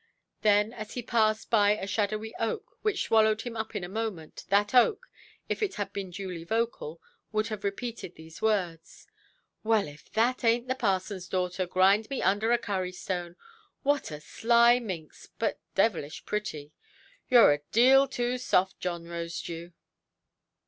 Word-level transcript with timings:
Then 0.41 0.73
as 0.73 0.93
he 0.95 1.03
passed 1.03 1.51
by 1.51 1.77
a 1.77 1.85
shadowy 1.85 2.33
oak, 2.39 2.75
which 2.81 3.03
swallowed 3.03 3.41
him 3.43 3.55
up 3.55 3.75
in 3.75 3.83
a 3.83 3.87
moment, 3.87 4.45
that 4.49 4.73
oak 4.73 5.07
(if 5.47 5.61
it 5.61 5.75
had 5.75 5.93
been 5.93 6.09
duly 6.09 6.43
vocal) 6.43 6.99
would 7.31 7.49
have 7.49 7.63
repeated 7.63 8.15
these 8.15 8.41
words— 8.41 9.05
"Well, 9.63 9.87
if 9.87 10.11
that 10.13 10.39
ainʼt 10.39 10.67
the 10.67 10.73
parsonʼs 10.73 11.29
daughter, 11.29 11.67
grind 11.67 12.09
me 12.09 12.19
under 12.19 12.51
a 12.51 12.57
curry–stone. 12.57 13.35
What 13.83 14.09
a 14.09 14.19
sly 14.21 14.79
minx!—but 14.79 15.59
devilish 15.75 16.25
pretty. 16.25 16.73
Youʼre 17.31 17.59
a 17.59 17.61
deal 17.71 18.07
too 18.07 18.39
soft, 18.39 18.79
John 18.79 19.03
Rosedew". 19.03 19.71